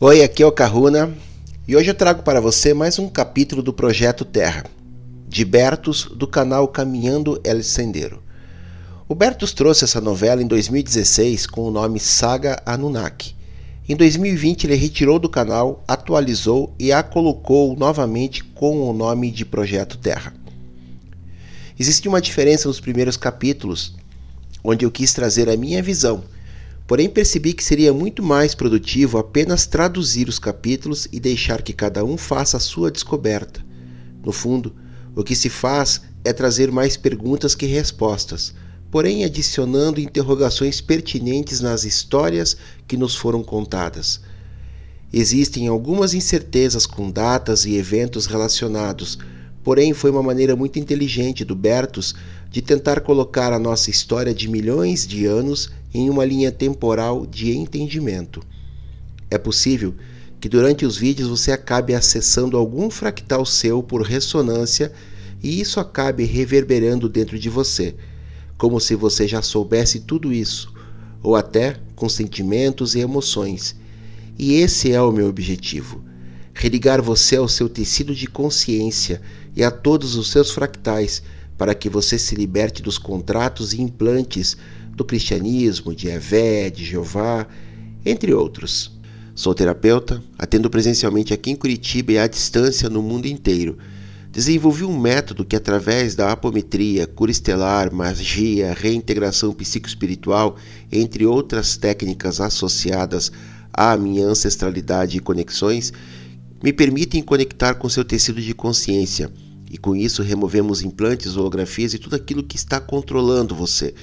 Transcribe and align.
Oi, 0.00 0.22
aqui 0.22 0.44
é 0.44 0.46
o 0.46 0.52
Caruna 0.52 1.12
e 1.66 1.74
hoje 1.74 1.90
eu 1.90 1.94
trago 1.94 2.22
para 2.22 2.40
você 2.40 2.72
mais 2.72 3.00
um 3.00 3.08
capítulo 3.08 3.60
do 3.60 3.72
Projeto 3.72 4.24
Terra, 4.24 4.64
de 5.26 5.44
Bertus, 5.44 6.04
do 6.04 6.24
canal 6.24 6.68
Caminhando 6.68 7.40
El 7.42 7.64
Sendero. 7.64 8.22
O 9.08 9.14
Bertus 9.16 9.52
trouxe 9.52 9.82
essa 9.82 10.00
novela 10.00 10.40
em 10.40 10.46
2016 10.46 11.48
com 11.48 11.62
o 11.62 11.72
nome 11.72 11.98
Saga 11.98 12.62
Anunnaki. 12.64 13.34
Em 13.88 13.96
2020 13.96 14.68
ele 14.68 14.76
retirou 14.76 15.18
do 15.18 15.28
canal, 15.28 15.82
atualizou 15.88 16.72
e 16.78 16.92
a 16.92 17.02
colocou 17.02 17.74
novamente 17.76 18.44
com 18.44 18.88
o 18.88 18.92
nome 18.92 19.32
de 19.32 19.44
Projeto 19.44 19.98
Terra. 19.98 20.32
Existe 21.76 22.08
uma 22.08 22.20
diferença 22.20 22.68
nos 22.68 22.78
primeiros 22.78 23.16
capítulos, 23.16 23.96
onde 24.62 24.84
eu 24.84 24.92
quis 24.92 25.12
trazer 25.12 25.48
a 25.48 25.56
minha 25.56 25.82
visão 25.82 26.22
Porém, 26.88 27.06
percebi 27.10 27.52
que 27.52 27.62
seria 27.62 27.92
muito 27.92 28.22
mais 28.22 28.54
produtivo 28.54 29.18
apenas 29.18 29.66
traduzir 29.66 30.26
os 30.26 30.38
capítulos 30.38 31.06
e 31.12 31.20
deixar 31.20 31.60
que 31.60 31.74
cada 31.74 32.02
um 32.02 32.16
faça 32.16 32.56
a 32.56 32.60
sua 32.60 32.90
descoberta. 32.90 33.62
No 34.24 34.32
fundo, 34.32 34.74
o 35.14 35.22
que 35.22 35.36
se 35.36 35.50
faz 35.50 36.00
é 36.24 36.32
trazer 36.32 36.72
mais 36.72 36.96
perguntas 36.96 37.54
que 37.54 37.66
respostas, 37.66 38.54
porém 38.90 39.22
adicionando 39.22 40.00
interrogações 40.00 40.80
pertinentes 40.80 41.60
nas 41.60 41.84
histórias 41.84 42.56
que 42.86 42.96
nos 42.96 43.14
foram 43.14 43.42
contadas. 43.42 44.22
Existem 45.12 45.68
algumas 45.68 46.14
incertezas 46.14 46.86
com 46.86 47.10
datas 47.10 47.66
e 47.66 47.76
eventos 47.76 48.24
relacionados, 48.24 49.18
porém 49.62 49.92
foi 49.92 50.10
uma 50.10 50.22
maneira 50.22 50.56
muito 50.56 50.78
inteligente 50.78 51.44
do 51.44 51.54
Bertus 51.54 52.14
de 52.50 52.62
tentar 52.62 53.02
colocar 53.02 53.52
a 53.52 53.58
nossa 53.58 53.90
história 53.90 54.32
de 54.32 54.48
milhões 54.48 55.06
de 55.06 55.26
anos 55.26 55.70
em 55.92 56.10
uma 56.10 56.24
linha 56.24 56.52
temporal 56.52 57.26
de 57.26 57.56
entendimento. 57.56 58.42
É 59.30 59.38
possível 59.38 59.94
que 60.40 60.48
durante 60.48 60.86
os 60.86 60.96
vídeos 60.96 61.28
você 61.28 61.52
acabe 61.52 61.94
acessando 61.94 62.56
algum 62.56 62.90
fractal 62.90 63.44
seu 63.44 63.82
por 63.82 64.02
ressonância 64.02 64.92
e 65.42 65.60
isso 65.60 65.80
acabe 65.80 66.24
reverberando 66.24 67.08
dentro 67.08 67.38
de 67.38 67.48
você, 67.48 67.94
como 68.56 68.80
se 68.80 68.94
você 68.94 69.26
já 69.26 69.42
soubesse 69.42 70.00
tudo 70.00 70.32
isso, 70.32 70.72
ou 71.22 71.36
até 71.36 71.76
com 71.94 72.08
sentimentos 72.08 72.94
e 72.94 73.00
emoções. 73.00 73.76
E 74.38 74.54
esse 74.54 74.92
é 74.92 75.00
o 75.00 75.12
meu 75.12 75.28
objetivo: 75.28 76.02
religar 76.54 77.02
você 77.02 77.36
ao 77.36 77.48
seu 77.48 77.68
tecido 77.68 78.14
de 78.14 78.26
consciência 78.26 79.20
e 79.56 79.62
a 79.62 79.70
todos 79.70 80.16
os 80.16 80.30
seus 80.30 80.50
fractais, 80.50 81.22
para 81.56 81.74
que 81.74 81.88
você 81.88 82.18
se 82.18 82.36
liberte 82.36 82.82
dos 82.82 82.98
contratos 82.98 83.72
e 83.72 83.82
implantes 83.82 84.56
do 84.98 85.04
cristianismo, 85.04 85.94
de 85.94 86.08
Evé, 86.08 86.68
de 86.68 86.84
Jeová, 86.84 87.46
entre 88.04 88.34
outros. 88.34 88.98
Sou 89.32 89.54
terapeuta, 89.54 90.20
atendo 90.36 90.68
presencialmente 90.68 91.32
aqui 91.32 91.52
em 91.52 91.56
Curitiba 91.56 92.12
e 92.12 92.18
à 92.18 92.26
distância 92.26 92.90
no 92.90 93.00
mundo 93.00 93.26
inteiro. 93.26 93.78
Desenvolvi 94.32 94.84
um 94.84 94.98
método 94.98 95.44
que, 95.44 95.54
através 95.54 96.16
da 96.16 96.32
apometria, 96.32 97.06
cura 97.06 97.30
estelar, 97.30 97.94
magia, 97.94 98.74
reintegração 98.76 99.52
psicoespiritual, 99.54 100.56
entre 100.90 101.24
outras 101.24 101.76
técnicas 101.76 102.40
associadas 102.40 103.30
à 103.72 103.96
minha 103.96 104.26
ancestralidade 104.26 105.16
e 105.16 105.20
conexões, 105.20 105.92
me 106.62 106.72
permitem 106.72 107.22
conectar 107.22 107.74
com 107.74 107.88
seu 107.88 108.04
tecido 108.04 108.42
de 108.42 108.52
consciência. 108.52 109.30
E 109.70 109.78
com 109.78 109.94
isso 109.94 110.22
removemos 110.22 110.82
implantes, 110.82 111.36
holografias 111.36 111.94
e 111.94 111.98
tudo 111.98 112.16
aquilo 112.16 112.42
que 112.42 112.56
está 112.56 112.80
controlando 112.80 113.54
você 113.54 113.94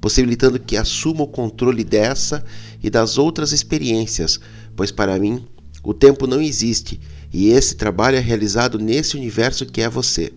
possibilitando 0.00 0.58
que 0.58 0.76
assuma 0.76 1.22
o 1.22 1.28
controle 1.28 1.84
dessa 1.84 2.44
e 2.82 2.88
das 2.88 3.18
outras 3.18 3.52
experiências, 3.52 4.40
pois 4.74 4.90
para 4.90 5.18
mim 5.18 5.44
o 5.82 5.92
tempo 5.92 6.26
não 6.26 6.40
existe 6.40 7.00
e 7.32 7.50
esse 7.50 7.76
trabalho 7.76 8.16
é 8.16 8.20
realizado 8.20 8.78
nesse 8.78 9.16
universo 9.16 9.64
que 9.66 9.80
é 9.80 9.88
você. 9.88 10.32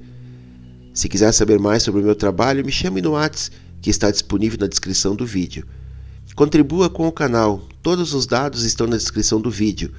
Se 0.94 1.10
quiser 1.10 1.32
saber 1.32 1.60
mais 1.60 1.82
sobre 1.82 2.02
o 2.02 2.04
meu 2.04 2.16
trabalho, 2.16 2.64
me 2.64 2.72
chame 2.72 3.02
no 3.02 3.12
WhatsApp, 3.12 3.58
que 3.82 3.90
está 3.90 4.12
disponível 4.12 4.60
na 4.60 4.68
descrição 4.68 5.16
do 5.16 5.26
vídeo. 5.26 5.66
Contribua 6.36 6.90
com 6.90 7.08
o 7.08 7.12
canal, 7.12 7.68
todos 7.82 8.14
os 8.14 8.28
dados 8.28 8.64
estão 8.64 8.86
na 8.86 8.96
descrição 8.96 9.42
do 9.42 9.50
vídeo. 9.50 9.92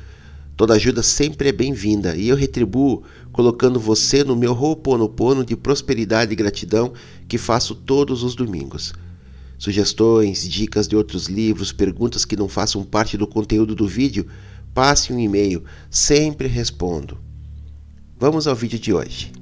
Toda 0.56 0.74
ajuda 0.74 1.02
sempre 1.02 1.48
é 1.48 1.52
bem-vinda 1.52 2.14
e 2.14 2.28
eu 2.28 2.36
retribuo 2.36 3.02
colocando 3.32 3.80
você 3.80 4.22
no 4.22 4.36
meu 4.36 4.52
Ho'oponopono 4.52 5.44
de 5.44 5.56
prosperidade 5.56 6.32
e 6.32 6.36
gratidão 6.36 6.92
que 7.26 7.36
faço 7.36 7.74
todos 7.74 8.22
os 8.22 8.36
domingos. 8.36 8.94
Sugestões, 9.58 10.48
dicas 10.48 10.88
de 10.88 10.96
outros 10.96 11.26
livros, 11.26 11.72
perguntas 11.72 12.24
que 12.24 12.36
não 12.36 12.48
façam 12.48 12.84
parte 12.84 13.16
do 13.16 13.26
conteúdo 13.26 13.74
do 13.74 13.86
vídeo, 13.86 14.26
passe 14.74 15.12
um 15.12 15.18
e-mail, 15.18 15.64
sempre 15.88 16.48
respondo. 16.48 17.18
Vamos 18.18 18.46
ao 18.46 18.54
vídeo 18.54 18.78
de 18.78 18.92
hoje. 18.92 19.32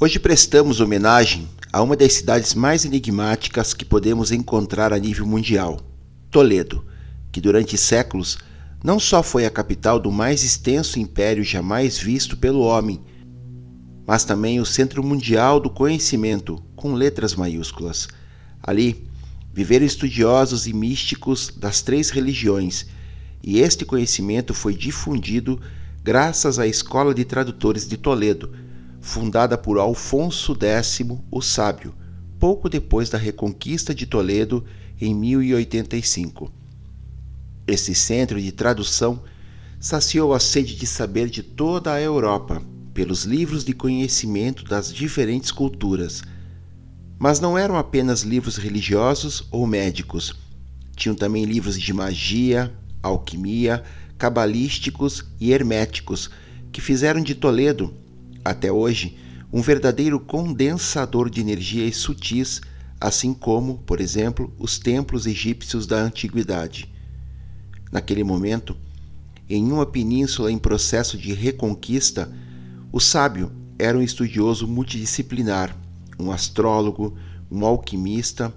Hoje 0.00 0.18
prestamos 0.18 0.80
homenagem 0.80 1.48
a 1.72 1.82
uma 1.82 1.96
das 1.96 2.14
cidades 2.14 2.54
mais 2.54 2.84
enigmáticas 2.84 3.74
que 3.74 3.84
podemos 3.84 4.32
encontrar 4.32 4.92
a 4.92 4.98
nível 4.98 5.26
mundial, 5.26 5.80
Toledo, 6.30 6.84
que 7.30 7.40
durante 7.40 7.76
séculos 7.76 8.38
não 8.82 8.98
só 8.98 9.22
foi 9.22 9.44
a 9.44 9.50
capital 9.50 10.00
do 10.00 10.10
mais 10.10 10.42
extenso 10.42 10.98
império 10.98 11.44
jamais 11.44 11.98
visto 11.98 12.36
pelo 12.36 12.60
homem, 12.60 13.00
mas 14.10 14.24
também 14.24 14.58
o 14.58 14.66
centro 14.66 15.04
mundial 15.04 15.60
do 15.60 15.70
conhecimento, 15.70 16.60
com 16.74 16.94
letras 16.94 17.36
maiúsculas. 17.36 18.08
Ali 18.60 19.06
viveram 19.54 19.86
estudiosos 19.86 20.66
e 20.66 20.72
místicos 20.72 21.54
das 21.56 21.80
três 21.80 22.10
religiões, 22.10 22.86
e 23.40 23.60
este 23.60 23.84
conhecimento 23.84 24.52
foi 24.52 24.74
difundido 24.74 25.60
graças 26.02 26.58
à 26.58 26.66
Escola 26.66 27.14
de 27.14 27.24
Tradutores 27.24 27.86
de 27.86 27.96
Toledo, 27.96 28.52
fundada 29.00 29.56
por 29.56 29.78
Alfonso 29.78 30.58
X 30.60 31.02
o 31.30 31.40
Sábio, 31.40 31.94
pouco 32.36 32.68
depois 32.68 33.10
da 33.10 33.16
reconquista 33.16 33.94
de 33.94 34.06
Toledo 34.06 34.64
em 35.00 35.14
1085. 35.14 36.50
Esse 37.64 37.94
centro 37.94 38.42
de 38.42 38.50
tradução 38.50 39.22
saciou 39.78 40.34
a 40.34 40.40
sede 40.40 40.74
de 40.74 40.84
saber 40.84 41.30
de 41.30 41.44
toda 41.44 41.92
a 41.92 42.02
Europa 42.02 42.60
pelos 43.00 43.24
livros 43.24 43.64
de 43.64 43.72
conhecimento 43.72 44.62
das 44.62 44.92
diferentes 44.92 45.50
culturas. 45.50 46.22
Mas 47.18 47.40
não 47.40 47.56
eram 47.56 47.78
apenas 47.78 48.20
livros 48.20 48.58
religiosos 48.58 49.48
ou 49.50 49.66
médicos. 49.66 50.36
Tinham 50.94 51.14
também 51.14 51.46
livros 51.46 51.80
de 51.80 51.94
magia, 51.94 52.70
alquimia, 53.02 53.82
cabalísticos 54.18 55.24
e 55.40 55.50
herméticos, 55.50 56.28
que 56.70 56.82
fizeram 56.82 57.22
de 57.22 57.34
Toledo, 57.34 57.94
até 58.44 58.70
hoje, 58.70 59.16
um 59.50 59.62
verdadeiro 59.62 60.20
condensador 60.20 61.30
de 61.30 61.40
energias 61.40 61.96
sutis, 61.96 62.60
assim 63.00 63.32
como, 63.32 63.78
por 63.78 63.98
exemplo, 63.98 64.52
os 64.58 64.78
templos 64.78 65.26
egípcios 65.26 65.86
da 65.86 66.02
antiguidade. 66.02 66.86
Naquele 67.90 68.22
momento, 68.22 68.76
em 69.48 69.72
uma 69.72 69.86
península 69.86 70.52
em 70.52 70.58
processo 70.58 71.16
de 71.16 71.32
reconquista, 71.32 72.30
o 72.92 72.98
sábio 72.98 73.52
era 73.78 73.96
um 73.96 74.02
estudioso 74.02 74.66
multidisciplinar, 74.66 75.76
um 76.18 76.32
astrólogo, 76.32 77.16
um 77.50 77.64
alquimista, 77.64 78.52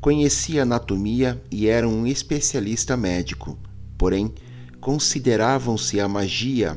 conhecia 0.00 0.62
anatomia 0.62 1.40
e 1.50 1.68
era 1.68 1.88
um 1.88 2.06
especialista 2.06 2.96
médico. 2.96 3.56
Porém, 3.96 4.34
consideravam-se 4.80 6.00
a 6.00 6.08
magia, 6.08 6.76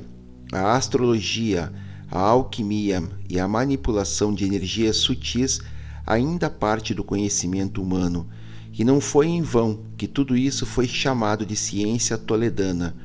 a 0.52 0.76
astrologia, 0.76 1.74
a 2.12 2.20
alquimia 2.20 3.04
e 3.28 3.40
a 3.40 3.48
manipulação 3.48 4.34
de 4.34 4.46
energias 4.46 4.98
sutis 4.98 5.60
ainda 6.06 6.50
parte 6.50 6.94
do 6.94 7.04
conhecimento 7.04 7.82
humano, 7.82 8.28
e 8.72 8.84
não 8.84 9.02
foi 9.02 9.28
em 9.28 9.42
vão 9.42 9.84
que 9.98 10.08
tudo 10.08 10.38
isso 10.38 10.66
foi 10.66 10.88
chamado 10.88 11.46
de 11.46 11.56
ciência 11.56 12.18
toledana 12.18 12.96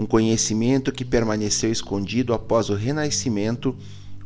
um 0.00 0.06
conhecimento 0.06 0.90
que 0.90 1.04
permaneceu 1.04 1.70
escondido 1.70 2.32
após 2.32 2.70
o 2.70 2.74
Renascimento, 2.74 3.76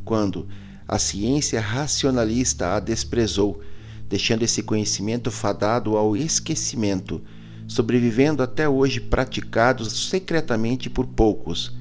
quando 0.05 0.47
a 0.87 1.01
ciência 1.01 1.61
racionalista 1.61 2.77
a 2.77 2.79
desprezou, 2.79 3.61
deixando 4.09 4.45
esse 4.45 4.63
conhecimento 4.63 5.33
fadado 5.33 5.97
ao 5.97 6.17
esquecimento, 6.17 7.21
sobrevivendo 7.67 8.41
até 8.41 8.69
hoje 8.69 9.01
praticados 9.01 10.11
secretamente 10.11 10.89
por 10.89 11.07
poucos, 11.09 11.73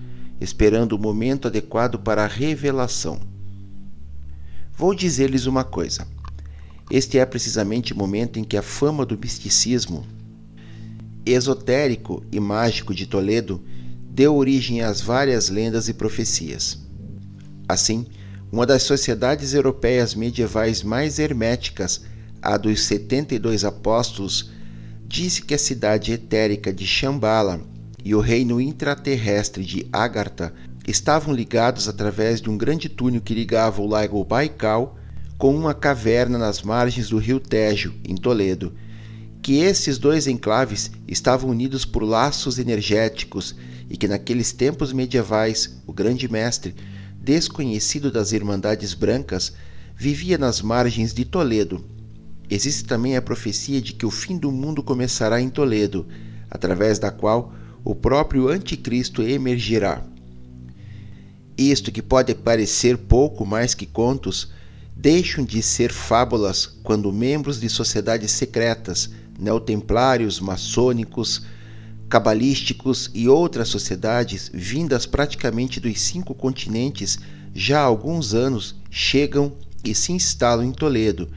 esperando 0.42 0.94
o 0.94 1.00
momento 1.00 1.48
adequado 1.48 2.00
para 2.00 2.24
a 2.24 2.28
revelação. 2.28 3.20
Vou 4.76 4.96
dizer-lhes 4.96 5.46
uma 5.46 5.64
coisa. 5.64 6.08
Este 6.90 7.20
é 7.20 7.26
precisamente 7.28 7.94
o 7.94 7.96
momento 7.96 8.40
em 8.40 8.44
que 8.44 8.58
a 8.58 8.64
fama 8.64 9.06
do 9.06 9.20
misticismo 9.20 10.04
esotérico 11.24 12.24
e 12.32 12.40
mágico 12.40 12.92
de 12.96 13.06
Toledo 13.06 13.62
deu 14.14 14.36
origem 14.36 14.82
às 14.82 15.02
várias 15.02 15.50
lendas 15.50 15.90
e 15.90 15.94
profecias. 15.94 16.78
Assim, 17.68 18.06
uma 18.52 18.64
das 18.64 18.84
sociedades 18.84 19.56
europeias 19.56 20.14
medievais 20.14 20.84
mais 20.84 21.18
herméticas, 21.18 22.02
a 22.40 22.56
dos 22.56 22.84
72 22.84 23.66
apóstolos, 23.66 24.52
disse 25.08 25.42
que 25.42 25.56
a 25.56 25.58
cidade 25.58 26.12
etérica 26.12 26.72
de 26.72 26.86
Shambhala 26.86 27.62
e 28.06 28.14
o 28.14 28.20
reino 28.20 28.62
intraterrestre 28.62 29.66
de 29.66 29.88
Agartha 29.92 30.54
estavam 30.88 31.34
ligados 31.34 31.88
através 31.88 32.40
de 32.40 32.52
um 32.52 32.58
grande 32.58 32.90
túnel 32.90 33.22
que 33.22 33.34
ligava 33.34 33.82
o 33.82 33.88
lago 33.88 34.24
Baikal 34.24 34.96
com 35.40 35.56
uma 35.56 35.74
caverna 35.74 36.38
nas 36.38 36.62
margens 36.62 37.10
do 37.10 37.18
rio 37.18 37.40
Tejo, 37.40 37.96
em 38.08 38.14
Toledo, 38.14 38.74
que 39.44 39.58
esses 39.60 39.98
dois 39.98 40.26
enclaves 40.26 40.90
estavam 41.06 41.50
unidos 41.50 41.84
por 41.84 42.02
laços 42.02 42.58
energéticos 42.58 43.54
e 43.90 43.98
que 43.98 44.08
naqueles 44.08 44.54
tempos 44.54 44.94
medievais 44.94 45.82
o 45.86 45.92
grande 45.92 46.32
mestre, 46.32 46.74
desconhecido 47.22 48.10
das 48.10 48.32
Irmandades 48.32 48.94
Brancas, 48.94 49.52
vivia 49.98 50.38
nas 50.38 50.62
margens 50.62 51.14
de 51.14 51.26
Toledo. 51.26 51.84
Existe 52.50 52.86
também 52.86 53.18
a 53.18 53.22
profecia 53.22 53.82
de 53.82 53.92
que 53.92 54.06
o 54.06 54.12
fim 54.12 54.38
do 54.38 54.50
mundo 54.50 54.82
começará 54.82 55.42
em 55.42 55.50
Toledo, 55.50 56.08
através 56.50 56.98
da 56.98 57.12
qual 57.12 57.54
o 57.84 57.94
próprio 57.94 58.48
Anticristo 58.48 59.22
emergirá. 59.22 60.06
Isto 61.58 61.92
que 61.92 62.02
pode 62.02 62.34
parecer 62.34 62.98
pouco 62.98 63.46
mais 63.46 63.74
que 63.74 63.86
contos, 63.86 64.54
deixam 64.96 65.44
de 65.44 65.62
ser 65.62 65.92
fábulas 65.92 66.66
quando 66.82 67.12
membros 67.12 67.60
de 67.60 67.68
sociedades 67.68 68.32
secretas, 68.32 69.10
neotemplários, 69.40 70.40
maçônicos, 70.40 71.46
cabalísticos 72.10 73.10
e 73.14 73.28
outras 73.28 73.70
sociedades 73.70 74.52
vindas 74.54 75.06
praticamente 75.06 75.80
dos 75.80 76.00
cinco 76.00 76.36
continentes 76.36 77.18
já 77.54 77.80
há 77.80 77.84
alguns 77.84 78.34
anos 78.34 78.76
chegam 78.90 79.54
e 79.84 79.94
se 79.94 80.12
instalam 80.12 80.66
em 80.66 80.72
Toledo, 80.72 81.30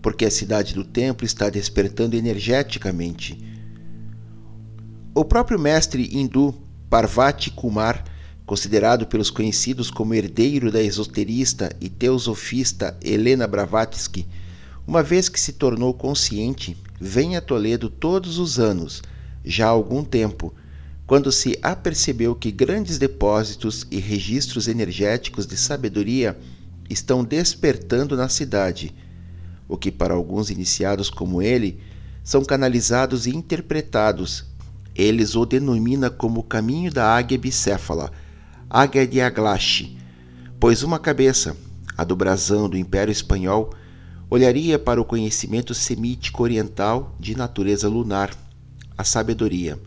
porque 0.00 0.24
a 0.24 0.30
cidade 0.30 0.74
do 0.74 0.84
templo 0.84 1.26
está 1.26 1.50
despertando 1.50 2.16
energeticamente. 2.16 3.38
O 5.14 5.24
próprio 5.24 5.58
mestre 5.58 6.08
hindu 6.12 6.54
Parvati 6.88 7.50
Kumar, 7.50 8.04
considerado 8.46 9.06
pelos 9.06 9.30
conhecidos 9.30 9.90
como 9.90 10.14
herdeiro 10.14 10.70
da 10.70 10.82
esoterista 10.82 11.74
e 11.80 11.88
teosofista 11.88 12.96
Helena 13.02 13.46
Blavatsky, 13.46 14.26
uma 14.86 15.02
vez 15.02 15.28
que 15.28 15.40
se 15.40 15.52
tornou 15.52 15.94
consciente, 15.94 16.76
vem 17.04 17.36
a 17.36 17.40
Toledo 17.40 17.90
todos 17.90 18.38
os 18.38 18.60
anos, 18.60 19.02
já 19.44 19.66
há 19.66 19.70
algum 19.70 20.04
tempo, 20.04 20.54
quando 21.04 21.32
se 21.32 21.58
apercebeu 21.60 22.32
que 22.32 22.52
grandes 22.52 22.96
depósitos 22.96 23.84
e 23.90 23.98
registros 23.98 24.68
energéticos 24.68 25.44
de 25.44 25.56
sabedoria 25.56 26.38
estão 26.88 27.24
despertando 27.24 28.16
na 28.16 28.28
cidade, 28.28 28.94
o 29.68 29.76
que 29.76 29.90
para 29.90 30.14
alguns 30.14 30.48
iniciados 30.48 31.10
como 31.10 31.42
ele 31.42 31.80
são 32.22 32.44
canalizados 32.44 33.26
e 33.26 33.30
interpretados. 33.30 34.44
Eles 34.94 35.34
o 35.34 35.44
denominam 35.44 36.08
como 36.08 36.38
o 36.38 36.44
caminho 36.44 36.92
da 36.92 37.16
águia 37.16 37.36
bicéfala, 37.36 38.12
águia 38.70 39.08
de 39.08 39.20
Aglache, 39.20 39.98
pois 40.60 40.84
uma 40.84 41.00
cabeça, 41.00 41.56
a 41.98 42.04
do 42.04 42.14
brasão 42.14 42.68
do 42.68 42.78
Império 42.78 43.10
Espanhol, 43.10 43.74
olharia 44.34 44.78
para 44.78 44.98
o 44.98 45.04
conhecimento 45.04 45.74
semítico 45.74 46.42
oriental 46.42 47.14
de 47.20 47.36
natureza 47.36 47.86
lunar, 47.86 48.30
a 48.96 49.04
sabedoria, 49.04 49.78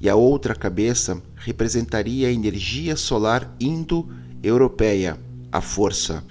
e 0.00 0.08
a 0.08 0.16
outra 0.16 0.56
cabeça 0.56 1.22
representaria 1.36 2.26
a 2.26 2.32
energia 2.32 2.96
solar 2.96 3.54
indo-europeia, 3.60 5.16
a 5.52 5.60
força. 5.60 6.24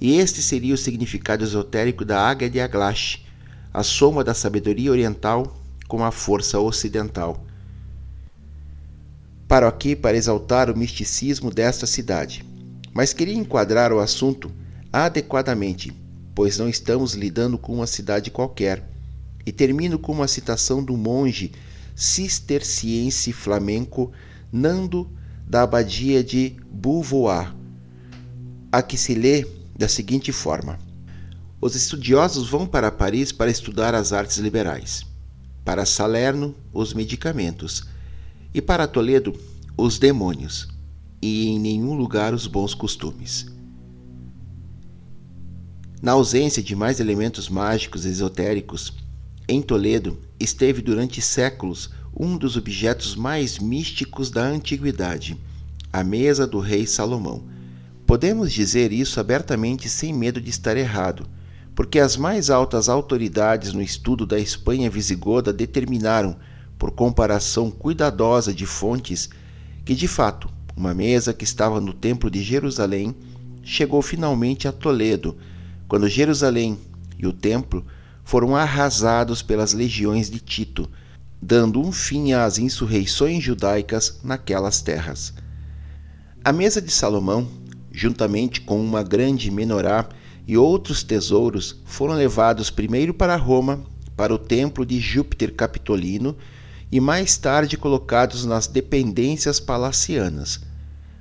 E 0.00 0.16
este 0.16 0.40
seria 0.40 0.72
o 0.72 0.78
significado 0.78 1.44
esotérico 1.44 2.06
da 2.06 2.26
águia 2.26 2.48
de 2.48 2.58
Aglache, 2.58 3.20
a 3.70 3.82
soma 3.82 4.24
da 4.24 4.32
sabedoria 4.32 4.90
oriental 4.90 5.54
com 5.86 6.02
a 6.02 6.10
força 6.10 6.58
ocidental. 6.58 7.44
Paro 9.46 9.66
aqui 9.66 9.94
para 9.94 10.16
exaltar 10.16 10.70
o 10.70 10.78
misticismo 10.78 11.50
desta 11.50 11.86
cidade, 11.86 12.42
mas 12.94 13.12
queria 13.12 13.34
enquadrar 13.34 13.92
o 13.92 14.00
assunto 14.00 14.50
adequadamente, 14.90 15.92
pois 16.34 16.58
não 16.58 16.68
estamos 16.68 17.14
lidando 17.14 17.56
com 17.56 17.74
uma 17.74 17.86
cidade 17.86 18.30
qualquer. 18.30 18.82
E 19.46 19.52
termino 19.52 19.98
com 19.98 20.12
uma 20.12 20.26
citação 20.26 20.82
do 20.82 20.96
monge 20.96 21.52
cisterciense 21.94 23.32
flamenco 23.32 24.10
Nando 24.50 25.10
da 25.46 25.62
abadia 25.62 26.24
de 26.24 26.56
Beauvoir, 26.70 27.54
a 28.72 28.82
que 28.82 28.96
se 28.96 29.14
lê 29.14 29.46
da 29.76 29.88
seguinte 29.88 30.32
forma: 30.32 30.78
Os 31.60 31.74
estudiosos 31.74 32.48
vão 32.48 32.66
para 32.66 32.90
Paris 32.90 33.32
para 33.32 33.50
estudar 33.50 33.94
as 33.94 34.12
artes 34.12 34.38
liberais, 34.38 35.02
para 35.64 35.84
Salerno, 35.84 36.54
os 36.72 36.94
medicamentos, 36.94 37.84
e 38.54 38.62
para 38.62 38.86
Toledo, 38.86 39.38
os 39.76 39.98
demônios, 39.98 40.68
e 41.20 41.48
em 41.48 41.58
nenhum 41.58 41.94
lugar 41.94 42.32
os 42.32 42.46
bons 42.46 42.74
costumes. 42.74 43.46
Na 46.04 46.12
ausência 46.12 46.62
de 46.62 46.76
mais 46.76 47.00
elementos 47.00 47.48
mágicos 47.48 48.04
esotéricos, 48.04 48.92
em 49.48 49.62
Toledo 49.62 50.18
esteve 50.38 50.82
durante 50.82 51.22
séculos 51.22 51.88
um 52.14 52.36
dos 52.36 52.58
objetos 52.58 53.16
mais 53.16 53.58
místicos 53.58 54.30
da 54.30 54.42
antiguidade, 54.42 55.34
a 55.90 56.04
mesa 56.04 56.46
do 56.46 56.58
rei 56.58 56.86
Salomão. 56.86 57.44
Podemos 58.06 58.52
dizer 58.52 58.92
isso 58.92 59.18
abertamente 59.18 59.88
sem 59.88 60.12
medo 60.12 60.42
de 60.42 60.50
estar 60.50 60.76
errado, 60.76 61.26
porque 61.74 61.98
as 61.98 62.18
mais 62.18 62.50
altas 62.50 62.90
autoridades 62.90 63.72
no 63.72 63.80
estudo 63.80 64.26
da 64.26 64.38
Espanha 64.38 64.90
visigoda 64.90 65.54
determinaram, 65.54 66.36
por 66.78 66.90
comparação 66.90 67.70
cuidadosa 67.70 68.52
de 68.52 68.66
fontes, 68.66 69.30
que 69.86 69.94
de 69.94 70.06
fato 70.06 70.50
uma 70.76 70.92
mesa 70.92 71.32
que 71.32 71.44
estava 71.44 71.80
no 71.80 71.94
Templo 71.94 72.30
de 72.30 72.42
Jerusalém 72.42 73.16
chegou 73.62 74.02
finalmente 74.02 74.68
a 74.68 74.72
Toledo, 74.72 75.38
quando 75.88 76.08
Jerusalém 76.08 76.78
e 77.18 77.26
o 77.26 77.32
Templo 77.32 77.84
foram 78.24 78.56
arrasados 78.56 79.42
pelas 79.42 79.72
legiões 79.72 80.30
de 80.30 80.40
Tito, 80.40 80.88
dando 81.40 81.80
um 81.80 81.92
fim 81.92 82.32
às 82.32 82.58
insurreições 82.58 83.42
judaicas 83.42 84.20
naquelas 84.22 84.80
terras. 84.80 85.34
A 86.42 86.52
mesa 86.52 86.80
de 86.80 86.90
Salomão 86.90 87.48
juntamente 87.94 88.60
com 88.60 88.84
uma 88.84 89.04
grande 89.04 89.50
menorá 89.52 90.08
e 90.46 90.58
outros 90.58 91.04
tesouros, 91.04 91.80
foram 91.84 92.14
levados 92.14 92.68
primeiro 92.68 93.14
para 93.14 93.36
Roma, 93.36 93.84
para 94.16 94.34
o 94.34 94.38
templo 94.38 94.84
de 94.84 94.98
Júpiter 94.98 95.54
Capitolino, 95.54 96.36
e 96.90 97.00
mais 97.00 97.38
tarde 97.38 97.76
colocados 97.76 98.44
nas 98.44 98.66
dependências 98.66 99.58
palacianas. 99.58 100.60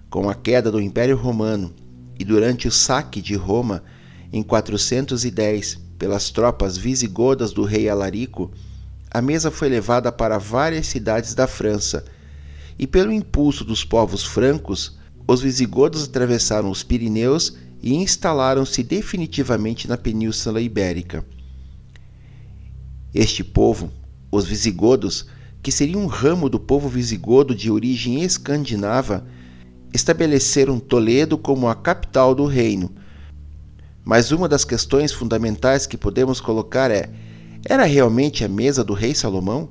Com 0.10 0.30
a 0.30 0.36
queda 0.36 0.72
do 0.72 0.82
Império 0.82 1.16
Romano 1.16 1.74
e 2.20 2.26
durante 2.26 2.68
o 2.68 2.72
saque 2.72 3.22
de 3.22 3.36
Roma 3.36 3.84
em 4.34 4.42
410 4.42 5.80
pelas 6.00 6.32
tropas 6.32 6.76
visigodas 6.76 7.54
do 7.54 7.64
rei 7.64 7.88
Alarico, 7.88 8.52
a 9.12 9.22
mesa 9.22 9.52
foi 9.52 9.70
levada 9.70 10.12
para 10.12 10.40
várias 10.40 10.88
cidades 10.88 11.36
da 11.36 11.46
França, 11.46 12.04
e 12.80 12.88
pelo 12.88 13.12
impulso 13.12 13.64
dos 13.64 13.86
povos 13.86 14.24
francos, 14.24 14.98
os 15.28 15.40
visigodos 15.40 16.06
atravessaram 16.06 16.72
os 16.72 16.82
Pirineus 16.82 17.56
e 17.80 17.94
instalaram-se 17.94 18.82
definitivamente 18.82 19.88
na 19.88 19.98
Península 19.98 20.60
Ibérica. 20.60 21.24
Este 23.14 23.44
povo, 23.44 23.92
os 24.32 24.46
visigodos, 24.46 25.28
que 25.62 25.72
seriam 25.72 26.02
um 26.02 26.08
ramo 26.08 26.50
do 26.50 26.60
povo 26.60 26.90
visigodo 26.90 27.54
de 27.54 27.70
origem 27.70 28.24
escandinava, 28.24 29.28
estabeleceram 29.94 30.80
Toledo 30.80 31.38
como 31.38 31.68
a 31.68 31.76
capital 31.76 32.34
do 32.34 32.46
reino. 32.46 32.92
Mas 34.04 34.32
uma 34.32 34.48
das 34.48 34.66
questões 34.66 35.12
fundamentais 35.12 35.86
que 35.88 35.98
podemos 35.98 36.42
colocar 36.42 36.92
é: 36.92 37.10
era 37.66 37.84
realmente 37.84 38.44
a 38.44 38.48
mesa 38.48 38.84
do 38.84 38.94
rei 38.94 39.16
Salomão? 39.16 39.70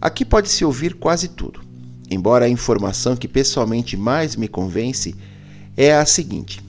Aqui 0.00 0.24
pode-se 0.24 0.64
ouvir 0.64 0.94
quase 0.94 1.28
tudo 1.28 1.68
embora 2.10 2.46
a 2.46 2.48
informação 2.48 3.16
que 3.16 3.28
pessoalmente 3.28 3.96
mais 3.96 4.36
me 4.36 4.48
convence 4.48 5.14
é 5.76 5.94
a 5.94 6.04
seguinte: 6.06 6.60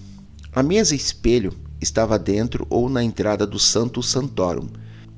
a 0.53 0.61
mesa 0.61 0.95
espelho 0.95 1.53
estava 1.81 2.19
dentro 2.19 2.67
ou 2.69 2.89
na 2.89 3.03
entrada 3.03 3.47
do 3.47 3.59
Santo 3.59 4.03
Santorum. 4.03 4.67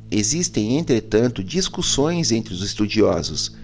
Existem, 0.09 0.77
entretanto, 0.77 1.43
discussões 1.43 2.31
entre 2.31 2.53
os 2.53 2.61
estudiosos. 2.61 3.55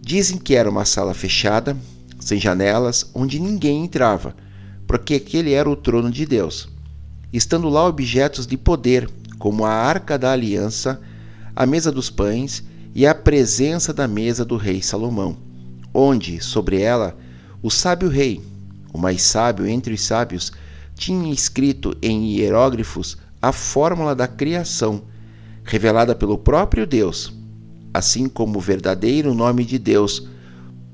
Dizem 0.00 0.38
que 0.38 0.54
era 0.54 0.70
uma 0.70 0.84
sala 0.84 1.14
fechada, 1.14 1.76
sem 2.18 2.40
janelas, 2.40 3.10
onde 3.14 3.38
ninguém 3.38 3.84
entrava, 3.84 4.34
porque 4.94 5.14
aquele 5.14 5.52
era 5.52 5.68
o 5.68 5.74
trono 5.74 6.08
de 6.08 6.24
Deus. 6.24 6.68
Estando 7.32 7.68
lá 7.68 7.84
objetos 7.84 8.46
de 8.46 8.56
poder, 8.56 9.10
como 9.40 9.64
a 9.64 9.72
arca 9.72 10.16
da 10.16 10.30
aliança, 10.30 11.00
a 11.56 11.66
mesa 11.66 11.90
dos 11.90 12.10
pães 12.10 12.62
e 12.94 13.04
a 13.04 13.12
presença 13.12 13.92
da 13.92 14.06
mesa 14.06 14.44
do 14.44 14.56
rei 14.56 14.80
Salomão, 14.80 15.36
onde, 15.92 16.40
sobre 16.40 16.80
ela, 16.80 17.16
o 17.60 17.72
sábio 17.72 18.08
rei, 18.08 18.40
o 18.92 18.96
mais 18.96 19.22
sábio 19.22 19.66
entre 19.66 19.92
os 19.92 20.00
sábios, 20.00 20.52
tinha 20.94 21.34
escrito 21.34 21.96
em 22.00 22.36
hieróglifos 22.36 23.18
a 23.42 23.50
fórmula 23.50 24.14
da 24.14 24.28
criação, 24.28 25.02
revelada 25.64 26.14
pelo 26.14 26.38
próprio 26.38 26.86
Deus. 26.86 27.32
assim 27.92 28.28
como 28.28 28.58
o 28.58 28.62
verdadeiro 28.62 29.34
nome 29.34 29.64
de 29.64 29.76
Deus, 29.76 30.28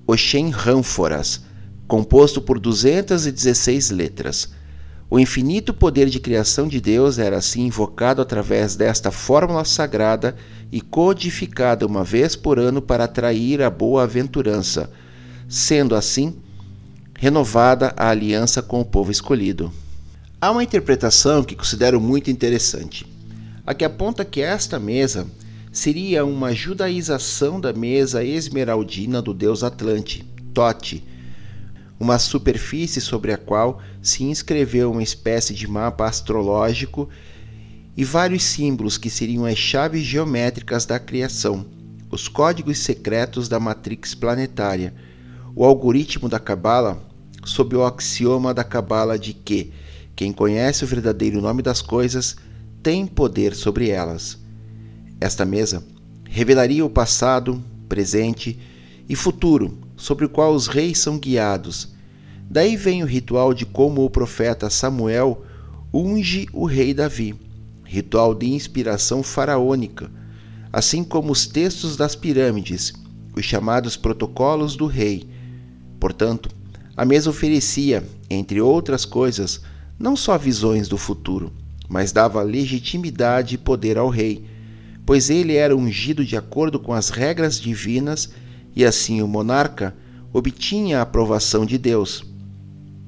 Oxen 0.07 0.49
Rânforas, 0.49 1.42
composto 1.90 2.40
por 2.40 2.61
216 2.61 3.90
letras. 3.90 4.49
O 5.11 5.18
infinito 5.18 5.75
poder 5.75 6.09
de 6.09 6.20
criação 6.20 6.68
de 6.68 6.80
Deus 6.80 7.18
era 7.18 7.38
assim 7.38 7.66
invocado 7.66 8.23
através 8.23 8.76
desta 8.76 9.11
fórmula 9.11 9.64
sagrada 9.64 10.37
e 10.70 10.80
codificada 10.80 11.85
uma 11.85 12.04
vez 12.04 12.37
por 12.37 12.61
ano 12.61 12.80
para 12.80 13.02
atrair 13.02 13.61
a 13.61 13.68
boa 13.68 14.04
aventurança, 14.04 14.88
sendo 15.49 15.97
assim 15.97 16.37
renovada 17.18 17.92
a 17.97 18.09
aliança 18.09 18.62
com 18.62 18.80
o 18.80 18.85
povo 18.85 19.11
escolhido. 19.11 19.73
Há 20.40 20.52
uma 20.52 20.62
interpretação 20.62 21.42
que 21.42 21.56
considero 21.56 22.00
muito 22.00 22.30
interessante, 22.30 23.04
a 23.66 23.75
que 23.75 23.85
aponta 23.85 24.25
que 24.25 24.40
esta 24.40 24.78
mesa 24.78 25.26
seria 25.73 26.25
uma 26.25 26.54
judaização 26.54 27.61
da 27.61 27.73
mesa 27.73 28.23
esmeraldina 28.23 29.20
do 29.20 29.35
deus 29.35 29.64
Atlante, 29.64 30.25
Tote, 30.54 31.02
uma 32.00 32.19
superfície 32.19 32.99
sobre 32.99 33.30
a 33.30 33.37
qual 33.37 33.78
se 34.00 34.25
inscreveu 34.25 34.90
uma 34.90 35.02
espécie 35.02 35.52
de 35.52 35.69
mapa 35.69 36.07
astrológico 36.07 37.07
e 37.95 38.02
vários 38.02 38.42
símbolos 38.42 38.97
que 38.97 39.11
seriam 39.11 39.45
as 39.45 39.59
chaves 39.59 40.02
geométricas 40.02 40.87
da 40.87 40.99
criação, 40.99 41.66
os 42.11 42.26
códigos 42.26 42.78
secretos 42.78 43.50
da 43.50 43.61
matrix 43.61 44.14
planetária, 44.14 44.95
o 45.54 45.62
algoritmo 45.62 46.26
da 46.26 46.40
Cabala, 46.40 47.07
sob 47.45 47.76
o 47.76 47.85
axioma 47.85 48.54
da 48.54 48.64
Cabala 48.64 49.19
de 49.19 49.35
que 49.35 49.71
quem 50.16 50.33
conhece 50.33 50.85
o 50.85 50.87
verdadeiro 50.87 51.42
nome 51.42 51.61
das 51.61 51.83
coisas 51.83 52.37
tem 52.83 53.07
poder 53.07 53.54
sobre 53.54 53.90
elas. 53.90 54.38
Esta 55.21 55.45
mesa 55.45 55.85
revelaria 56.25 56.85
o 56.85 56.88
passado, 56.88 57.62
presente 57.88 58.59
e 59.07 59.14
futuro 59.14 59.89
sobre 60.00 60.25
o 60.25 60.28
qual 60.30 60.54
os 60.54 60.66
reis 60.66 60.99
são 60.99 61.19
guiados. 61.19 61.88
Daí 62.49 62.75
vem 62.75 63.02
o 63.02 63.07
ritual 63.07 63.52
de 63.52 63.66
como 63.66 64.02
o 64.02 64.11
profeta 64.11 64.71
Samuel 64.71 65.45
unge 65.92 66.49
o 66.52 66.64
rei 66.64 66.95
Davi, 66.95 67.35
ritual 67.85 68.35
de 68.35 68.49
inspiração 68.49 69.23
faraônica, 69.23 70.11
assim 70.73 71.04
como 71.04 71.30
os 71.30 71.47
textos 71.47 71.99
das 71.99 72.16
pirâmides, 72.16 72.95
os 73.37 73.45
chamados 73.45 73.95
protocolos 73.95 74.75
do 74.75 74.87
rei. 74.87 75.28
Portanto, 76.00 76.49
a 76.97 77.04
mesa 77.04 77.28
oferecia, 77.28 78.02
entre 78.30 78.61
outras 78.61 79.04
coisas, 79.04 79.61
não 79.99 80.16
só 80.16 80.38
visões 80.38 80.88
do 80.88 80.97
futuro, 80.97 81.52
mas 81.88 82.11
dava 82.11 82.42
legitimidade 82.42 83.57
e 83.57 83.59
poder 83.59 83.99
ao 83.99 84.09
rei, 84.09 84.47
pois 85.04 85.28
ele 85.28 85.57
era 85.57 85.76
ungido 85.76 86.25
de 86.25 86.37
acordo 86.37 86.80
com 86.80 86.95
as 86.95 87.11
regras 87.11 87.61
divinas 87.61 88.30
e 88.74 88.84
assim 88.84 89.22
o 89.22 89.28
monarca 89.28 89.94
obtinha 90.32 90.98
a 90.98 91.02
aprovação 91.02 91.66
de 91.66 91.76
Deus, 91.76 92.24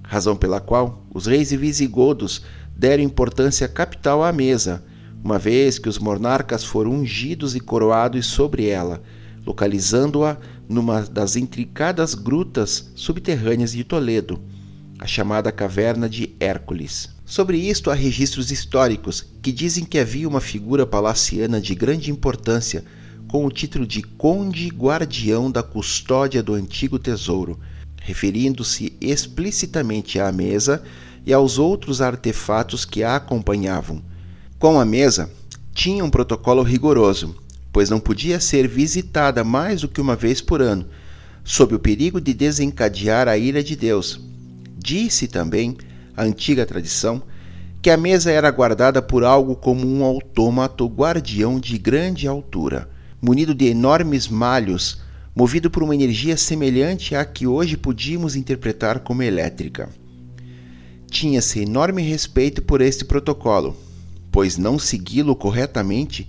razão 0.02 0.36
pela 0.36 0.60
qual 0.60 1.06
os 1.14 1.26
reis 1.26 1.52
e 1.52 1.56
visigodos 1.56 2.42
deram 2.76 3.02
importância 3.02 3.68
capital 3.68 4.24
à 4.24 4.32
mesa, 4.32 4.84
uma 5.22 5.38
vez 5.38 5.78
que 5.78 5.88
os 5.88 5.98
monarcas 5.98 6.64
foram 6.64 6.90
ungidos 6.90 7.54
e 7.54 7.60
coroados 7.60 8.26
sobre 8.26 8.66
ela, 8.66 9.02
localizando-a 9.46 10.36
numa 10.68 11.02
das 11.02 11.36
intricadas 11.36 12.14
grutas 12.14 12.90
subterrâneas 12.94 13.72
de 13.72 13.84
Toledo, 13.84 14.40
a 14.98 15.06
chamada 15.06 15.52
Caverna 15.52 16.08
de 16.08 16.34
Hércules. 16.40 17.10
Sobre 17.24 17.56
isto 17.56 17.90
há 17.90 17.94
registros 17.94 18.50
históricos 18.50 19.24
que 19.40 19.52
dizem 19.52 19.84
que 19.84 19.98
havia 19.98 20.28
uma 20.28 20.40
figura 20.40 20.86
palaciana 20.86 21.60
de 21.60 21.74
grande 21.74 22.10
importância 22.10 22.84
com 23.32 23.46
o 23.46 23.50
título 23.50 23.86
de 23.86 24.02
Conde 24.02 24.68
Guardião 24.68 25.50
da 25.50 25.62
Custódia 25.62 26.42
do 26.42 26.52
Antigo 26.52 26.98
Tesouro, 26.98 27.58
referindo-se 28.02 28.94
explicitamente 29.00 30.20
à 30.20 30.30
mesa 30.30 30.82
e 31.24 31.32
aos 31.32 31.58
outros 31.58 32.02
artefatos 32.02 32.84
que 32.84 33.02
a 33.02 33.16
acompanhavam. 33.16 34.02
Com 34.58 34.78
a 34.78 34.84
mesa, 34.84 35.30
tinha 35.72 36.04
um 36.04 36.10
protocolo 36.10 36.62
rigoroso, 36.62 37.34
pois 37.72 37.88
não 37.88 37.98
podia 37.98 38.38
ser 38.38 38.68
visitada 38.68 39.42
mais 39.42 39.80
do 39.80 39.88
que 39.88 40.02
uma 40.02 40.14
vez 40.14 40.42
por 40.42 40.60
ano, 40.60 40.86
sob 41.42 41.74
o 41.74 41.78
perigo 41.78 42.20
de 42.20 42.34
desencadear 42.34 43.28
a 43.28 43.38
ira 43.38 43.64
de 43.64 43.74
Deus. 43.74 44.20
Disse 44.76 45.26
também 45.26 45.78
a 46.14 46.22
antiga 46.22 46.66
tradição 46.66 47.22
que 47.80 47.88
a 47.88 47.96
mesa 47.96 48.30
era 48.30 48.50
guardada 48.50 49.00
por 49.00 49.24
algo 49.24 49.56
como 49.56 49.86
um 49.86 50.04
autômato 50.04 50.86
guardião 50.86 51.58
de 51.58 51.78
grande 51.78 52.28
altura 52.28 52.91
munido 53.22 53.54
de 53.54 53.66
enormes 53.66 54.26
malhos, 54.26 55.00
movido 55.32 55.70
por 55.70 55.84
uma 55.84 55.94
energia 55.94 56.36
semelhante 56.36 57.14
à 57.14 57.24
que 57.24 57.46
hoje 57.46 57.76
podíamos 57.76 58.34
interpretar 58.34 58.98
como 58.98 59.22
elétrica. 59.22 59.88
Tinha-se 61.08 61.60
enorme 61.60 62.02
respeito 62.02 62.60
por 62.60 62.80
este 62.80 63.04
protocolo, 63.04 63.76
pois 64.32 64.58
não 64.58 64.76
segui-lo 64.76 65.36
corretamente, 65.36 66.28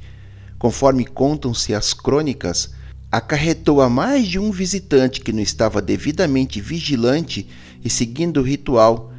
conforme 0.60 1.04
contam-se 1.04 1.74
as 1.74 1.94
crônicas, 1.94 2.72
acarretou 3.12 3.82
a 3.82 3.90
mais 3.90 4.28
de 4.28 4.38
um 4.38 4.52
visitante 4.52 5.20
que 5.20 5.34
não 5.34 5.42
estava 5.42 5.82
devidamente 5.82 6.62
vigilante 6.62 7.48
e 7.84 7.90
seguindo 7.90 8.40
o 8.40 8.44
ritual, 8.44 9.12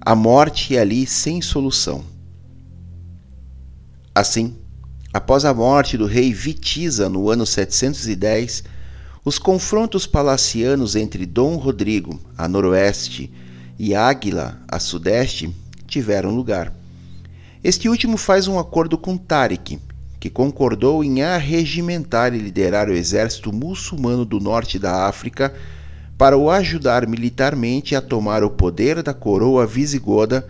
a 0.00 0.14
morte 0.14 0.76
ali 0.76 1.06
sem 1.06 1.42
solução. 1.42 2.04
Assim, 4.14 4.56
Após 5.14 5.44
a 5.44 5.54
morte 5.54 5.96
do 5.96 6.06
rei 6.06 6.34
Vitiza 6.34 7.08
no 7.08 7.30
ano 7.30 7.46
710, 7.46 8.64
os 9.24 9.38
confrontos 9.38 10.08
palacianos 10.08 10.96
entre 10.96 11.24
Dom 11.24 11.54
Rodrigo, 11.54 12.18
a 12.36 12.48
noroeste, 12.48 13.32
e 13.78 13.94
Águila, 13.94 14.58
a 14.66 14.80
sudeste, 14.80 15.54
tiveram 15.86 16.34
lugar. 16.34 16.74
Este 17.62 17.88
último 17.88 18.16
faz 18.16 18.48
um 18.48 18.58
acordo 18.58 18.98
com 18.98 19.16
Tariq, 19.16 19.78
que 20.18 20.28
concordou 20.28 21.04
em 21.04 21.22
arregimentar 21.22 22.34
e 22.34 22.38
liderar 22.38 22.88
o 22.88 22.92
exército 22.92 23.52
muçulmano 23.52 24.24
do 24.24 24.40
norte 24.40 24.80
da 24.80 25.06
África 25.06 25.54
para 26.18 26.36
o 26.36 26.50
ajudar 26.50 27.06
militarmente 27.06 27.94
a 27.94 28.02
tomar 28.02 28.42
o 28.42 28.50
poder 28.50 29.00
da 29.00 29.14
coroa 29.14 29.64
visigoda 29.64 30.44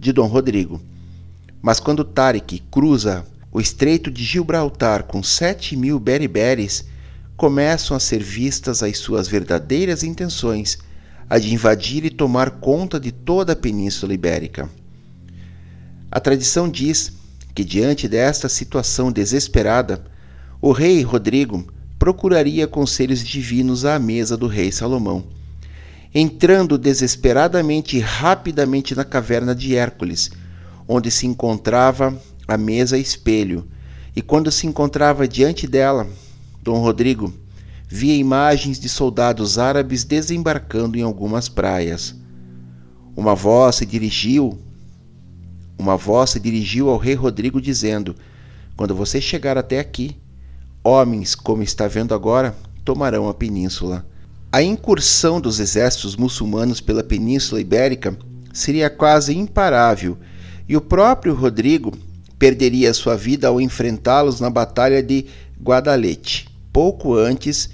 de 0.00 0.12
Dom 0.12 0.26
Rodrigo. 0.26 0.80
Mas 1.62 1.78
quando 1.78 2.02
Tariq 2.02 2.60
cruza 2.72 3.24
o 3.52 3.60
Estreito 3.60 4.10
de 4.10 4.22
Gibraltar 4.22 5.04
com 5.04 5.22
sete 5.22 5.76
mil 5.76 5.98
beriberes, 5.98 6.84
começam 7.36 7.96
a 7.96 8.00
ser 8.00 8.22
vistas 8.22 8.82
as 8.82 8.98
suas 8.98 9.26
verdadeiras 9.26 10.02
intenções, 10.02 10.78
a 11.28 11.38
de 11.38 11.52
invadir 11.52 12.04
e 12.04 12.10
tomar 12.10 12.50
conta 12.52 13.00
de 13.00 13.10
toda 13.10 13.54
a 13.54 13.56
Península 13.56 14.12
Ibérica. 14.12 14.68
A 16.10 16.20
tradição 16.20 16.68
diz 16.68 17.12
que, 17.54 17.64
diante 17.64 18.06
desta 18.06 18.48
situação 18.48 19.10
desesperada, 19.10 20.04
o 20.60 20.72
rei 20.72 21.02
Rodrigo 21.02 21.66
procuraria 21.98 22.66
conselhos 22.66 23.24
divinos 23.24 23.84
à 23.84 23.98
mesa 23.98 24.36
do 24.36 24.46
rei 24.46 24.70
Salomão. 24.70 25.24
Entrando 26.14 26.76
desesperadamente 26.76 27.96
e 27.96 28.00
rapidamente 28.00 28.94
na 28.94 29.04
caverna 29.04 29.54
de 29.54 29.76
Hércules, 29.76 30.30
onde 30.88 31.10
se 31.10 31.26
encontrava 31.26 32.20
a 32.54 32.58
mesa 32.58 32.98
espelho, 32.98 33.68
e 34.14 34.20
quando 34.20 34.50
se 34.50 34.66
encontrava 34.66 35.28
diante 35.28 35.68
dela, 35.68 36.06
Dom 36.60 36.80
Rodrigo 36.80 37.32
via 37.86 38.16
imagens 38.16 38.80
de 38.80 38.88
soldados 38.88 39.56
árabes 39.56 40.02
desembarcando 40.02 40.98
em 40.98 41.02
algumas 41.02 41.48
praias. 41.48 42.14
Uma 43.16 43.36
voz 43.36 43.76
se 43.76 43.86
dirigiu, 43.86 44.58
uma 45.78 45.96
voz 45.96 46.30
se 46.30 46.40
dirigiu 46.40 46.88
ao 46.88 46.96
rei 46.96 47.14
Rodrigo 47.14 47.60
dizendo: 47.60 48.16
Quando 48.76 48.96
você 48.96 49.20
chegar 49.20 49.56
até 49.56 49.78
aqui, 49.78 50.16
homens, 50.82 51.36
como 51.36 51.62
está 51.62 51.86
vendo 51.86 52.14
agora, 52.14 52.56
tomarão 52.84 53.28
a 53.28 53.34
península. 53.34 54.04
A 54.50 54.60
incursão 54.60 55.40
dos 55.40 55.60
exércitos 55.60 56.16
muçulmanos 56.16 56.80
pela 56.80 57.04
Península 57.04 57.60
Ibérica 57.60 58.18
seria 58.52 58.90
quase 58.90 59.36
imparável, 59.36 60.18
e 60.68 60.76
o 60.76 60.80
próprio 60.80 61.32
Rodrigo 61.32 61.92
perderia 62.40 62.94
sua 62.94 63.18
vida 63.18 63.48
ao 63.48 63.60
enfrentá-los 63.60 64.40
na 64.40 64.48
Batalha 64.48 65.02
de 65.02 65.26
Guadalete. 65.62 66.48
Pouco 66.72 67.14
antes, 67.14 67.68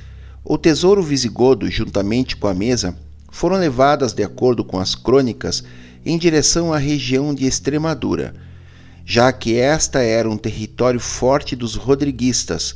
o 0.45 0.59
tesouro 0.59 1.05
visigodo, 1.05 1.71
juntamente 1.71 2.37
com 2.37 2.49
a 2.49 2.55
mesa, 2.55 2.99
foram 3.31 3.59
levadas, 3.59 4.13
de 4.13 4.25
acordo 4.25 4.65
com 4.65 4.81
as 4.81 4.97
crônicas, 4.97 5.63
em 6.05 6.19
direção 6.19 6.73
à 6.73 6.79
região 6.79 7.33
de 7.33 7.47
Extremadura, 7.47 8.35
já 9.05 9.33
que 9.33 9.57
esta 9.57 10.01
era 10.01 10.29
um 10.29 10.37
território 10.37 10.99
forte 10.99 11.55
dos 11.55 11.77
rodriguistas. 11.77 12.75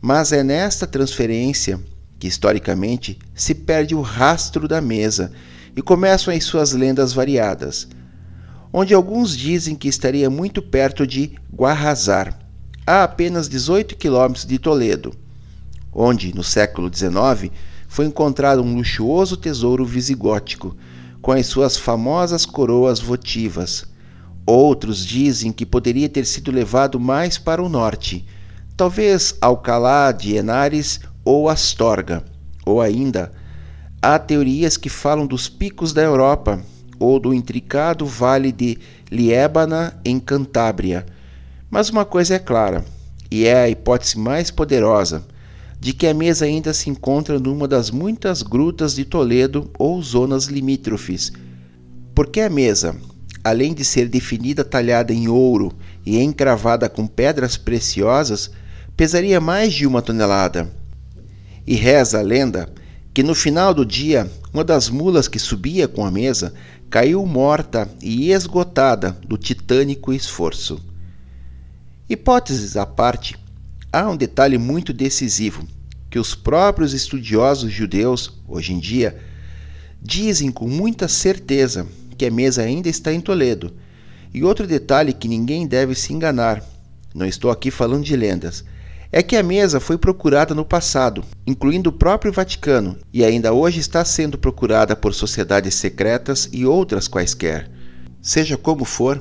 Mas 0.00 0.30
é 0.30 0.44
nesta 0.44 0.86
transferência 0.86 1.80
que, 2.20 2.28
historicamente, 2.28 3.18
se 3.34 3.52
perde 3.52 3.96
o 3.96 4.00
rastro 4.00 4.68
da 4.68 4.80
mesa 4.80 5.32
e 5.74 5.82
começam 5.82 6.32
as 6.32 6.44
suas 6.44 6.72
lendas 6.72 7.12
variadas 7.12 7.88
onde 8.72 8.94
alguns 8.94 9.36
dizem 9.36 9.74
que 9.74 9.88
estaria 9.88 10.28
muito 10.28 10.60
perto 10.60 11.06
de 11.06 11.32
Guarrazar, 11.52 12.38
a 12.86 13.02
apenas 13.02 13.48
18 13.48 13.96
quilômetros 13.96 14.44
de 14.44 14.58
Toledo. 14.58 15.12
onde, 15.92 16.34
no 16.34 16.44
século 16.44 16.90
XIX, 16.94 17.50
foi 17.88 18.04
encontrado 18.04 18.62
um 18.62 18.76
luxuoso 18.76 19.36
tesouro 19.36 19.84
visigótico, 19.84 20.76
com 21.22 21.32
as 21.32 21.46
suas 21.46 21.76
famosas 21.76 22.44
coroas 22.44 23.00
votivas. 23.00 23.86
Outros 24.44 25.04
dizem 25.04 25.50
que 25.50 25.64
poderia 25.64 26.08
ter 26.08 26.26
sido 26.26 26.52
levado 26.52 27.00
mais 27.00 27.38
para 27.38 27.62
o 27.62 27.68
norte, 27.68 28.26
talvez 28.76 29.34
Alcalá 29.40 30.12
de 30.12 30.36
Henares 30.36 31.00
ou 31.24 31.48
Astorga, 31.48 32.22
ou 32.64 32.80
ainda 32.80 33.32
há 34.00 34.18
teorias 34.18 34.76
que 34.76 34.88
falam 34.88 35.26
dos 35.26 35.48
picos 35.48 35.92
da 35.92 36.02
Europa 36.02 36.62
ou 36.98 37.18
do 37.18 37.34
intricado 37.34 38.06
vale 38.06 38.52
de 38.52 38.78
Liébana 39.10 39.98
em 40.04 40.18
Cantábria. 40.18 41.06
Mas 41.70 41.90
uma 41.90 42.04
coisa 42.04 42.34
é 42.34 42.38
clara, 42.38 42.84
e 43.30 43.46
é 43.46 43.62
a 43.62 43.68
hipótese 43.68 44.18
mais 44.18 44.50
poderosa 44.50 45.24
de 45.78 45.92
que 45.92 46.06
a 46.06 46.14
mesa 46.14 46.44
ainda 46.44 46.72
se 46.72 46.90
encontra 46.90 47.38
numa 47.38 47.68
das 47.68 47.90
muitas 47.90 48.42
grutas 48.42 48.94
de 48.94 49.04
Toledo 49.04 49.70
ou 49.78 50.00
zonas 50.02 50.46
limítrofes. 50.46 51.32
Porque 52.14 52.40
a 52.40 52.50
mesa, 52.50 52.96
além 53.44 53.74
de 53.74 53.84
ser 53.84 54.08
definida 54.08 54.64
talhada 54.64 55.12
em 55.12 55.28
ouro 55.28 55.72
e 56.04 56.18
encravada 56.18 56.88
com 56.88 57.06
pedras 57.06 57.56
preciosas, 57.56 58.50
pesaria 58.96 59.40
mais 59.40 59.74
de 59.74 59.86
uma 59.86 60.00
tonelada. 60.00 60.70
E 61.66 61.74
reza 61.74 62.18
a 62.18 62.22
lenda 62.22 62.72
que 63.16 63.22
no 63.22 63.34
final 63.34 63.72
do 63.72 63.82
dia, 63.82 64.30
uma 64.52 64.62
das 64.62 64.90
mulas 64.90 65.26
que 65.26 65.38
subia 65.38 65.88
com 65.88 66.04
a 66.04 66.10
mesa 66.10 66.52
caiu 66.90 67.24
morta 67.24 67.88
e 68.02 68.30
esgotada 68.30 69.12
do 69.26 69.38
titânico 69.38 70.12
esforço. 70.12 70.78
Hipóteses 72.10 72.76
à 72.76 72.84
parte, 72.84 73.34
há 73.90 74.06
um 74.10 74.18
detalhe 74.18 74.58
muito 74.58 74.92
decisivo 74.92 75.66
que 76.10 76.18
os 76.18 76.34
próprios 76.34 76.92
estudiosos 76.92 77.72
judeus, 77.72 78.30
hoje 78.46 78.74
em 78.74 78.78
dia, 78.78 79.18
dizem 80.02 80.52
com 80.52 80.68
muita 80.68 81.08
certeza 81.08 81.86
que 82.18 82.26
a 82.26 82.30
mesa 82.30 82.64
ainda 82.64 82.90
está 82.90 83.14
em 83.14 83.20
Toledo. 83.22 83.72
E 84.34 84.44
outro 84.44 84.66
detalhe 84.66 85.14
que 85.14 85.26
ninguém 85.26 85.66
deve 85.66 85.94
se 85.94 86.12
enganar, 86.12 86.62
não 87.14 87.24
estou 87.24 87.50
aqui 87.50 87.70
falando 87.70 88.04
de 88.04 88.14
lendas, 88.14 88.62
é 89.18 89.22
que 89.22 89.34
a 89.34 89.42
mesa 89.42 89.80
foi 89.80 89.96
procurada 89.96 90.54
no 90.54 90.62
passado, 90.62 91.24
incluindo 91.46 91.88
o 91.88 91.92
próprio 91.92 92.30
Vaticano, 92.30 92.98
e 93.10 93.24
ainda 93.24 93.50
hoje 93.50 93.80
está 93.80 94.04
sendo 94.04 94.36
procurada 94.36 94.94
por 94.94 95.14
sociedades 95.14 95.74
secretas 95.74 96.50
e 96.52 96.66
outras 96.66 97.08
quaisquer. 97.08 97.70
Seja 98.20 98.58
como 98.58 98.84
for, 98.84 99.18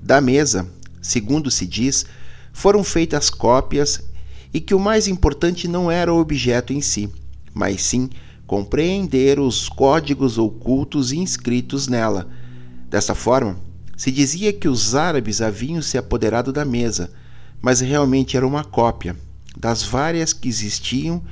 da 0.00 0.20
mesa, 0.20 0.70
segundo 1.02 1.50
se 1.50 1.66
diz, 1.66 2.06
foram 2.52 2.84
feitas 2.84 3.30
cópias 3.30 4.00
e 4.54 4.60
que 4.60 4.76
o 4.76 4.78
mais 4.78 5.08
importante 5.08 5.66
não 5.66 5.90
era 5.90 6.14
o 6.14 6.20
objeto 6.20 6.72
em 6.72 6.80
si, 6.80 7.10
mas 7.52 7.82
sim 7.82 8.10
compreender 8.46 9.40
os 9.40 9.68
códigos 9.68 10.38
ocultos 10.38 11.10
inscritos 11.10 11.88
nela. 11.88 12.28
Dessa 12.88 13.12
forma, 13.12 13.58
se 13.96 14.12
dizia 14.12 14.52
que 14.52 14.68
os 14.68 14.94
árabes 14.94 15.40
haviam 15.40 15.82
se 15.82 15.98
apoderado 15.98 16.52
da 16.52 16.64
mesa, 16.64 17.10
mas 17.60 17.80
realmente 17.80 18.36
era 18.36 18.46
uma 18.46 18.62
cópia 18.62 19.16
das 19.56 19.82
várias 19.82 20.32
que 20.32 20.48
existiam 20.48 21.22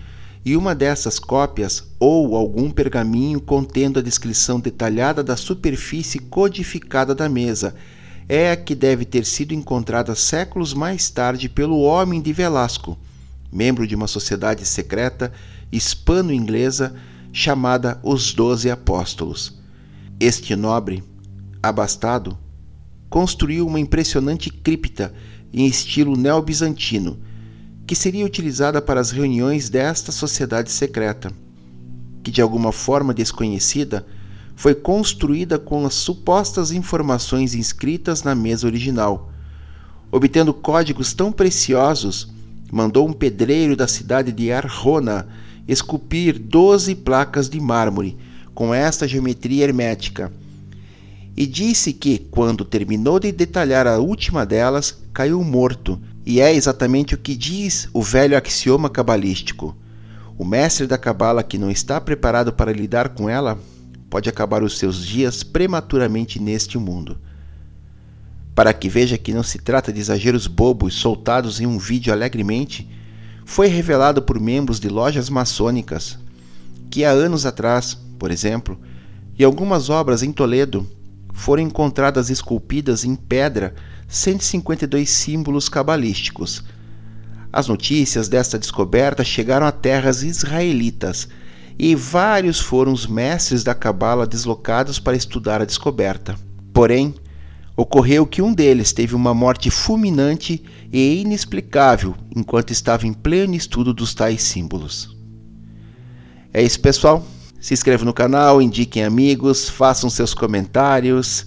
e 0.45 0.57
uma 0.57 0.75
dessas 0.75 1.19
cópias 1.19 1.85
ou 1.99 2.35
algum 2.35 2.71
pergaminho 2.71 3.41
contendo 3.41 3.99
a 3.99 4.03
descrição 4.03 4.59
detalhada 4.59 5.23
da 5.23 5.37
superfície 5.37 6.19
codificada 6.19 7.15
da 7.15 7.29
mesa 7.29 7.75
é 8.29 8.53
a 8.53 8.57
que 8.57 8.75
deve 8.75 9.05
ter 9.05 9.27
sido 9.27 9.53
encontrada 9.53 10.15
séculos 10.15 10.73
mais 10.73 11.11
tarde 11.11 11.49
pelo 11.49 11.81
homem 11.81 12.21
de 12.23 12.33
Velasco, 12.33 12.97
membro 13.53 13.87
de 13.87 13.97
uma 13.97 14.07
sociedade 14.07 14.65
secreta 14.65 15.33
hispano-inglesa 15.73 16.95
chamada 17.33 17.99
os 18.03 18.33
Doze 18.33 18.71
Apóstolos. 18.71 19.59
Este 20.21 20.55
nobre, 20.55 21.03
abastado, 21.63 22.39
construiu 23.09 23.67
uma 23.67 23.81
impressionante 23.81 24.49
cripta 24.49 25.13
em 25.53 25.67
estilo 25.67 26.17
neobizantino, 26.17 27.19
que 27.91 27.97
seria 27.97 28.25
utilizada 28.25 28.81
para 28.81 29.01
as 29.01 29.11
reuniões 29.11 29.69
desta 29.69 30.13
sociedade 30.13 30.71
secreta, 30.71 31.33
que 32.23 32.31
de 32.31 32.41
alguma 32.41 32.71
forma 32.71 33.13
desconhecida 33.13 34.07
foi 34.55 34.77
construída 34.77 35.59
com 35.59 35.85
as 35.85 35.95
supostas 35.95 36.71
informações 36.71 37.53
inscritas 37.53 38.23
na 38.23 38.33
mesa 38.33 38.69
original. 38.69 39.33
Obtendo 40.09 40.55
códigos 40.55 41.13
tão 41.15 41.33
preciosos, 41.33 42.33
mandou 42.71 43.09
um 43.09 43.13
pedreiro 43.13 43.75
da 43.75 43.89
cidade 43.89 44.31
de 44.31 44.53
Arjona 44.53 45.27
esculpir 45.67 46.39
doze 46.39 46.95
placas 46.95 47.51
de 47.51 47.59
mármore 47.59 48.17
com 48.55 48.73
esta 48.73 49.09
geometria 49.09 49.65
hermética. 49.65 50.31
E 51.37 51.45
disse 51.45 51.93
que, 51.93 52.21
quando 52.31 52.65
terminou 52.65 53.19
de 53.19 53.33
detalhar 53.33 53.89
a 53.89 53.99
última 53.99 54.47
delas, 54.47 54.97
caiu 55.13 55.43
morto, 55.43 56.01
e 56.31 56.41
é 56.41 56.55
exatamente 56.55 57.13
o 57.13 57.19
que 57.19 57.35
diz 57.35 57.89
o 57.93 58.01
velho 58.01 58.39
axioma 58.39 58.89
cabalístico. 58.89 59.77
O 60.39 60.45
mestre 60.45 60.87
da 60.87 60.97
cabala 60.97 61.43
que 61.43 61.59
não 61.59 61.69
está 61.69 62.01
preparado 62.01 62.53
para 62.53 62.73
lidar 62.73 63.09
com 63.09 63.29
ela 63.29 63.59
pode 64.09 64.29
acabar 64.29 64.63
os 64.63 64.79
seus 64.79 65.05
dias 65.05 65.43
prematuramente 65.43 66.41
neste 66.41 66.79
mundo. 66.79 67.19
Para 68.55 68.73
que 68.73 68.89
veja 68.89 69.19
que 69.19 69.35
não 69.35 69.43
se 69.43 69.59
trata 69.59 69.93
de 69.93 69.99
exageros 69.99 70.47
bobos 70.47 70.95
soltados 70.95 71.61
em 71.61 71.67
um 71.67 71.79
vídeo 71.79 72.13
alegremente, 72.13 72.89
foi 73.45 73.67
revelado 73.67 74.23
por 74.23 74.39
membros 74.39 74.79
de 74.79 74.89
lojas 74.89 75.29
maçônicas 75.29 76.17
que 76.89 77.05
há 77.05 77.11
anos 77.11 77.45
atrás, 77.45 77.99
por 78.21 78.31
exemplo, 78.31 78.79
em 79.37 79.43
algumas 79.43 79.91
obras 79.91 80.23
em 80.23 80.31
Toledo, 80.31 80.89
foram 81.35 81.65
encontradas 81.65 82.31
esculpidas 82.31 83.05
em 83.05 83.17
pedra 83.17 83.75
152 84.11 85.09
símbolos 85.09 85.69
cabalísticos. 85.69 86.65
As 87.53 87.69
notícias 87.69 88.29
desta 88.29 88.59
descoberta 88.59 89.23
chegaram 89.23 89.67
a 89.67 89.73
terras 89.73 90.25
israelitas 90.25 91.29
e 91.79 91.95
vários 91.95 92.59
foram 92.59 92.93
os 92.93 93.07
mestres 93.07 93.63
da 93.63 93.75
cabala 93.75 94.27
deslocados 94.27 94.99
para 94.99 95.17
estudar 95.17 95.63
a 95.63 95.65
descoberta. 95.65 96.35
Porém, 96.73 97.15
ocorreu 97.77 98.27
que 98.27 98.43
um 98.43 98.53
deles 98.53 98.93
teve 98.93 99.15
uma 99.15 99.33
morte 99.33 99.71
fulminante 99.71 100.63
e 100.93 101.21
inexplicável 101.21 102.15
enquanto 102.35 102.73
estava 102.73 103.07
em 103.07 103.13
pleno 103.13 103.55
estudo 103.55 103.95
dos 103.95 104.13
tais 104.13 104.43
símbolos. 104.43 105.17
É 106.53 106.61
isso, 106.61 106.81
pessoal. 106.81 107.25
Se 107.61 107.75
inscreva 107.75 108.05
no 108.05 108.13
canal, 108.13 108.61
indiquem 108.61 109.05
amigos, 109.05 109.69
façam 109.69 110.11
seus 110.11 110.35
comentários. 110.35 111.47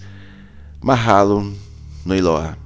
Mahalo 0.80 1.54
no 2.04 2.14
Iloa. 2.14 2.56